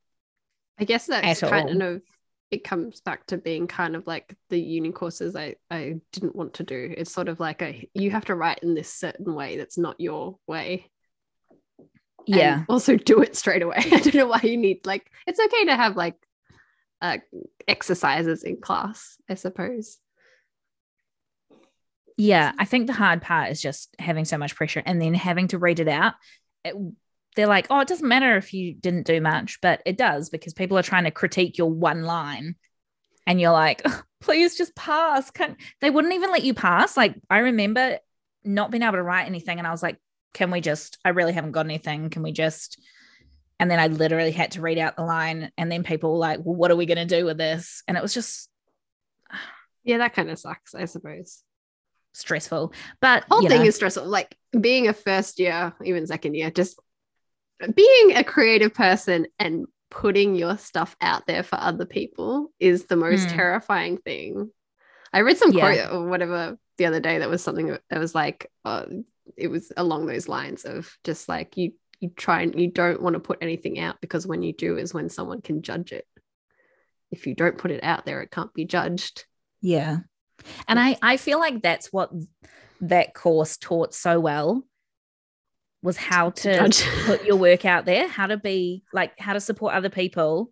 [0.79, 1.89] I guess that's kind all.
[1.95, 2.01] of
[2.51, 6.55] it comes back to being kind of like the uni courses I, I didn't want
[6.55, 6.93] to do.
[6.95, 9.99] It's sort of like a you have to write in this certain way that's not
[9.99, 10.89] your way.
[11.79, 11.87] and
[12.25, 12.63] Yeah.
[12.69, 13.77] also do it straight away.
[13.91, 16.15] I don't know why you need like it's okay to have like
[17.01, 17.17] uh
[17.67, 19.97] exercises in class, I suppose.
[22.17, 22.51] Yeah.
[22.57, 25.59] I think the hard part is just having so much pressure and then having to
[25.59, 26.13] read it out.
[26.65, 26.75] It-
[27.35, 30.55] they're like, oh, it doesn't matter if you didn't do much, but it does because
[30.55, 32.55] people are trying to critique your one line.
[33.27, 35.29] And you're like, "Ugh, please just pass.
[35.29, 36.97] Can they wouldn't even let you pass?
[36.97, 37.99] Like, I remember
[38.43, 39.59] not being able to write anything.
[39.59, 39.97] And I was like,
[40.33, 42.09] can we just, I really haven't got anything.
[42.09, 42.81] Can we just,
[43.59, 45.51] and then I literally had to read out the line.
[45.57, 47.83] And then people were like, well, what are we going to do with this?
[47.87, 48.49] And it was just
[49.83, 51.43] Yeah, that kind of sucks, I suppose.
[52.19, 52.73] Stressful.
[53.01, 54.05] But whole thing know, is stressful.
[54.07, 56.79] Like being a first year, even second year, just
[57.73, 62.95] being a creative person and putting your stuff out there for other people is the
[62.97, 63.35] most Mm.
[63.35, 64.51] terrifying thing.
[65.13, 65.87] I read some Yeah.
[65.87, 68.85] quote or whatever the other day that was something that was like, uh,
[69.35, 73.15] it was along those lines of just like you you try and you don't want
[73.15, 76.05] to put anything out because when you do is when someone can judge it.
[77.09, 79.25] If you don't put it out there, it can't be judged.
[79.61, 80.01] Yeah.
[80.67, 82.11] And I, I feel like that's what
[82.81, 84.63] that course taught so well
[85.83, 86.69] was how To
[87.05, 90.49] put your work out there, how to be like how to support other people.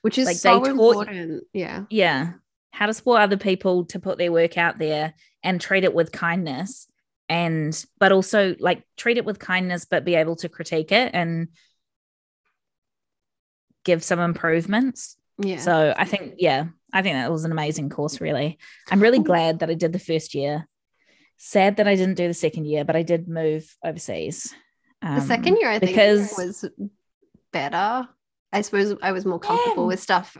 [0.00, 1.44] Which is Like, so they taught- important.
[1.52, 1.84] Yeah.
[1.90, 2.32] Yeah.
[2.72, 6.10] How to support other people to put their work out there and treat it with
[6.10, 6.88] kindness.
[7.28, 11.48] And but also like treat it with kindness, but be able to critique it and
[13.84, 15.16] give some improvements.
[15.38, 15.58] Yeah.
[15.58, 18.58] So I think, yeah, I think that was an amazing course, really.
[18.90, 20.68] I'm really glad that I did the first year.
[21.38, 24.54] Sad that I didn't do the second year, but I did move overseas.
[25.00, 26.64] The Um, second year, I think, because- was
[27.52, 28.08] better.
[28.54, 29.88] I suppose I was more comfortable Yeah.
[29.88, 30.36] with stuff,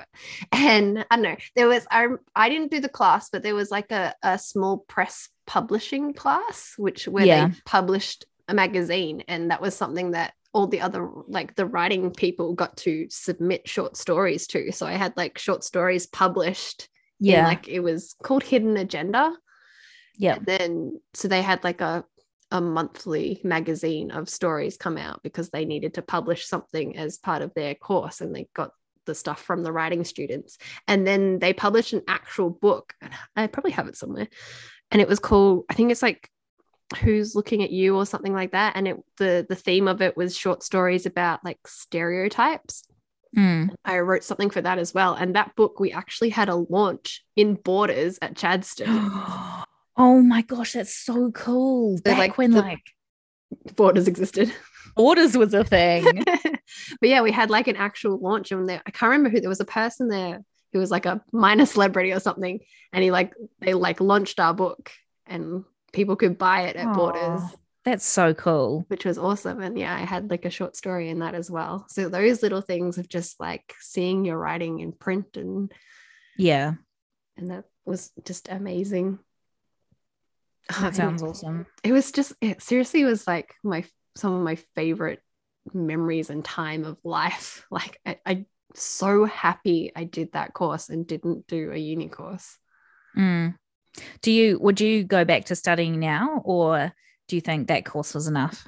[0.52, 1.36] and I don't know.
[1.56, 4.78] There was I I didn't do the class, but there was like a, a small
[4.86, 7.48] press publishing class, which where Yeah.
[7.48, 12.10] they published a magazine, and that was something that all the other like the writing
[12.10, 14.70] people got to submit short stories to.
[14.72, 16.88] So I had like short stories published.
[17.20, 17.46] in, Yeah.
[17.46, 19.32] like it was called Hidden Agenda.
[20.18, 20.34] yeah.
[20.36, 22.04] And then so they had like a
[22.50, 27.40] a monthly magazine of stories come out because they needed to publish something as part
[27.40, 28.72] of their course and they got
[29.06, 33.46] the stuff from the writing students and then they published an actual book and i
[33.46, 34.28] probably have it somewhere
[34.90, 36.28] and it was called i think it's like
[36.96, 40.16] who's looking at you or something like that and it the the theme of it
[40.16, 42.84] was short stories about like stereotypes
[43.34, 43.70] Mm.
[43.86, 47.24] i wrote something for that as well and that book we actually had a launch
[47.34, 49.64] in borders at Chadstone
[49.96, 51.98] oh my gosh, that's so cool.
[52.04, 52.82] They're Back like when like
[53.76, 54.52] borders existed
[54.96, 56.24] borders was a thing.
[56.24, 59.48] but yeah, we had like an actual launch, and there I can't remember who there
[59.48, 62.60] was a person there who was like a minor celebrity or something,
[62.92, 64.90] and he like they like launched our book,
[65.26, 67.42] and people could buy it at Borders,
[67.84, 68.84] That's so cool.
[68.88, 69.60] which was awesome.
[69.60, 71.86] And yeah, I had like a short story in that as well.
[71.88, 75.72] So those little things of just like seeing your writing in print and
[76.36, 76.74] Yeah.
[77.36, 79.18] and that was just amazing.
[80.80, 81.66] That sounds awesome.
[81.82, 83.84] it was just it seriously was like my
[84.16, 85.20] some of my favorite
[85.74, 91.06] memories and time of life like I, I so happy i did that course and
[91.06, 92.58] didn't do a uni course
[93.16, 93.54] Mm.
[94.22, 96.92] Do you would you go back to studying now or
[97.28, 98.66] do you think that course was enough?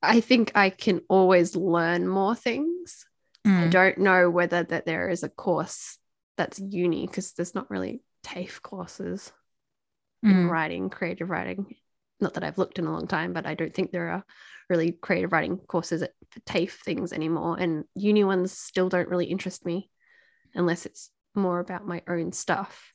[0.00, 3.04] i think i can always learn more things
[3.44, 3.70] i Mm.
[3.70, 5.98] don't know whether that there is a course
[6.36, 9.32] that's uni because there's not really tafe courses
[10.22, 10.50] in Mm.
[10.50, 11.74] writing creative writing
[12.20, 14.24] not that i've looked in a long time but i don't think there are
[14.70, 16.12] really creative writing courses at
[16.46, 19.90] tafe things anymore and uni ones still don't really interest me
[20.54, 22.92] unless it's more about my own stuff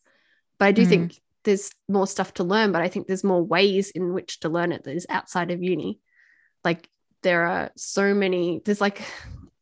[0.63, 0.89] but i do Mm.
[0.89, 4.49] think there's more stuff to learn, but I think there's more ways in which to
[4.49, 5.99] learn it that is outside of uni.
[6.63, 6.87] Like
[7.21, 9.01] there are so many, there's like,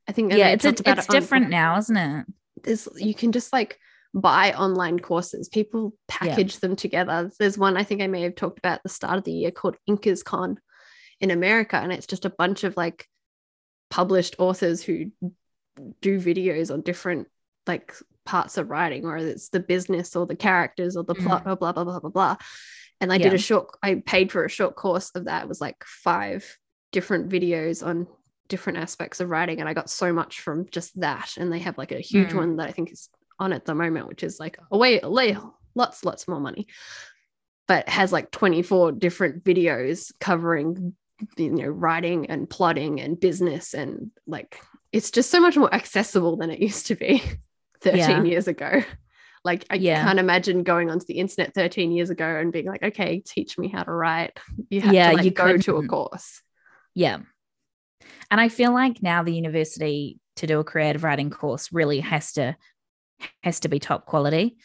[0.08, 2.26] I think yeah, it's, a, it's it different on, now, isn't it?
[2.64, 3.80] There's, you can just like
[4.14, 5.50] buy online courses.
[5.50, 6.60] People package yeah.
[6.62, 7.32] them together.
[7.40, 9.52] There's one I think I may have talked about at the start of the year
[9.52, 10.60] called Incas Con
[11.20, 11.78] in America.
[11.78, 13.08] And it's just a bunch of like
[13.90, 15.12] published authors who
[16.02, 17.28] do videos on different
[17.66, 17.96] like
[18.26, 21.24] parts of writing, or it's the business or the characters or the mm.
[21.24, 22.38] plot or blah blah blah blah blah.
[23.02, 23.24] And I yeah.
[23.24, 25.44] did a short, I paid for a short course of that.
[25.44, 26.58] It was like five
[26.92, 28.08] different videos on
[28.48, 29.60] different aspects of writing.
[29.60, 31.34] And I got so much from just that.
[31.38, 32.36] And they have like a huge mm.
[32.36, 33.10] one that I think is
[33.40, 35.00] on at the moment, which is like a way,
[35.74, 36.68] lots, lots more money,
[37.68, 40.94] but has like 24 different videos covering,
[41.38, 43.74] you know, writing and plotting and business.
[43.74, 44.60] And like,
[44.92, 47.24] it's just so much more accessible than it used to be.
[47.82, 48.24] 13 yeah.
[48.24, 48.84] years ago.
[49.44, 50.04] Like I yeah.
[50.04, 53.70] can't imagine going onto the internet 13 years ago and being like, okay, teach me
[53.70, 54.40] how to write.
[54.70, 55.64] You have yeah, to like you go couldn't.
[55.64, 56.42] to a course.
[56.94, 57.20] Yeah.
[58.30, 62.34] And I feel like now the university to do a creative writing course really has
[62.34, 62.56] to
[63.44, 64.58] has to be top quality.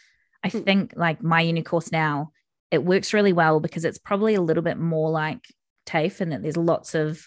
[0.45, 0.65] I mm.
[0.65, 2.33] think like my uni course now,
[2.71, 5.45] it works really well because it's probably a little bit more like
[5.87, 7.27] TAFE and that there's lots of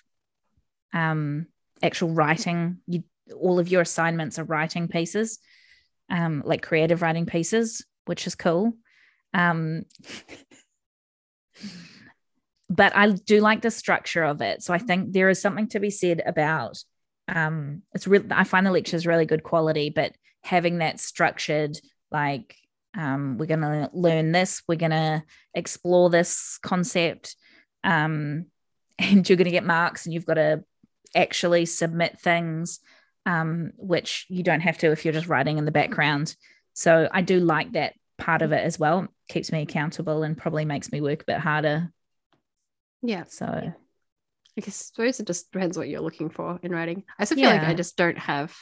[0.94, 1.48] um
[1.82, 2.78] actual writing.
[2.88, 3.04] You
[3.36, 5.40] all of your assignments are writing pieces
[6.10, 8.74] um, like creative writing pieces, which is cool.
[9.34, 9.84] Um,
[12.70, 14.64] but I do like the structure of it.
[14.64, 16.78] So I think there is something to be said about
[17.30, 21.80] um, it's really I find the lectures really good quality, but having that structured,
[22.12, 22.56] like
[22.98, 27.36] um, we're going to learn this, we're going to explore this concept,
[27.84, 28.46] um,
[29.00, 30.64] and you're going to get marks, and you've got to
[31.16, 32.80] actually submit things
[33.30, 36.36] um, which you don't have to if you're just writing in the background.
[36.74, 39.08] So I do like that part of it as well.
[39.30, 41.92] Keeps me accountable and probably makes me work a bit harder.
[43.04, 43.26] Yeah.
[43.28, 47.04] So I guess suppose it just depends what you're looking for in writing.
[47.20, 47.60] I still feel yeah.
[47.60, 48.56] like I just don't have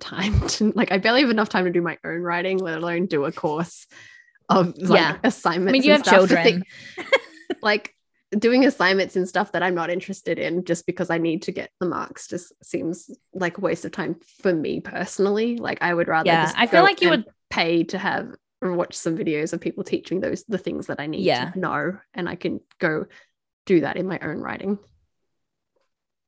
[0.00, 3.06] time to like I barely have enough time to do my own writing, let alone
[3.06, 3.86] do a course
[4.48, 5.18] of like yeah.
[5.22, 5.70] assignments.
[5.70, 6.64] I mean, you have children.
[7.60, 7.94] like
[8.38, 11.70] doing assignments and stuff that I'm not interested in just because I need to get
[11.80, 15.56] the marks just seems like a waste of time for me personally.
[15.56, 18.94] Like I would rather yeah, I feel like you would pay to have or watch
[18.94, 21.50] some videos of people teaching those the things that I need yeah.
[21.50, 23.06] to know and I can go
[23.64, 24.78] do that in my own writing.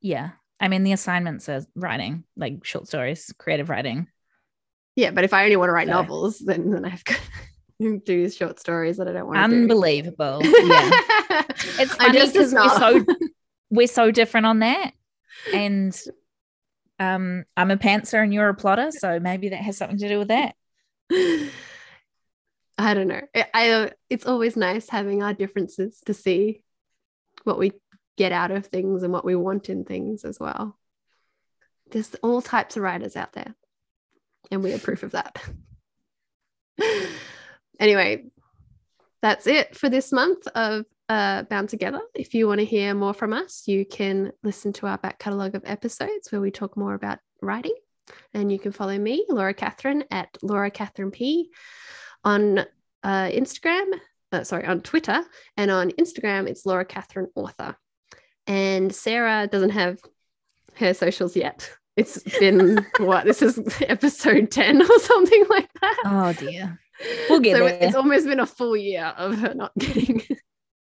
[0.00, 0.30] Yeah.
[0.60, 4.08] I mean the assignments are writing, like short stories, creative writing.
[4.96, 5.92] Yeah, but if I only want to write so.
[5.92, 7.20] novels, then then I've got
[8.04, 10.40] do short stories that I don't want Unbelievable.
[10.40, 10.48] Do.
[10.48, 10.90] Yeah.
[11.78, 13.04] it's funny because we're so
[13.70, 14.92] we're so different on that.
[15.52, 15.98] And
[16.98, 20.18] um I'm a pantser and you're a plotter, so maybe that has something to do
[20.18, 20.54] with that.
[22.80, 23.22] I don't know.
[23.34, 26.62] I, I it's always nice having our differences to see
[27.44, 27.72] what we
[28.16, 30.76] get out of things and what we want in things as well.
[31.90, 33.54] There's all types of writers out there,
[34.50, 35.40] and we are proof of that
[37.78, 38.24] anyway,
[39.22, 42.00] that's it for this month of uh, Bound Together.
[42.14, 45.54] If you want to hear more from us, you can listen to our back catalogue
[45.54, 47.74] of episodes where we talk more about writing.
[48.32, 51.50] And you can follow me, Laura Catherine, at Laura Catherine P
[52.24, 52.60] on
[53.02, 53.84] uh, Instagram,
[54.32, 55.22] uh, sorry, on Twitter.
[55.56, 57.76] And on Instagram, it's Laura Catherine Author.
[58.46, 59.98] And Sarah doesn't have
[60.76, 61.70] her socials yet.
[61.96, 63.24] It's been what?
[63.24, 66.02] This is episode 10 or something like that.
[66.06, 66.78] Oh, dear.
[67.28, 67.78] We'll get so there.
[67.80, 70.22] It's almost been a full year of her not getting